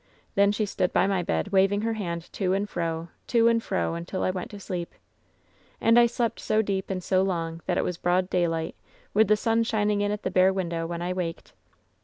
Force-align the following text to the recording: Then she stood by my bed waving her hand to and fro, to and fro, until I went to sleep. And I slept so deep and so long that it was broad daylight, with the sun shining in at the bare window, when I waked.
Then 0.33 0.51
she 0.51 0.65
stood 0.65 0.91
by 0.91 1.05
my 1.05 1.21
bed 1.21 1.49
waving 1.49 1.81
her 1.81 1.93
hand 1.93 2.33
to 2.33 2.53
and 2.53 2.67
fro, 2.67 3.09
to 3.27 3.47
and 3.47 3.61
fro, 3.61 3.93
until 3.93 4.23
I 4.23 4.31
went 4.31 4.49
to 4.49 4.59
sleep. 4.59 4.95
And 5.79 5.99
I 5.99 6.07
slept 6.07 6.39
so 6.39 6.63
deep 6.63 6.89
and 6.89 7.03
so 7.03 7.21
long 7.21 7.61
that 7.67 7.77
it 7.77 7.83
was 7.83 7.97
broad 7.99 8.27
daylight, 8.27 8.73
with 9.13 9.27
the 9.27 9.37
sun 9.37 9.61
shining 9.61 10.01
in 10.01 10.11
at 10.11 10.23
the 10.23 10.31
bare 10.31 10.53
window, 10.53 10.87
when 10.87 11.03
I 11.03 11.13
waked. 11.13 11.53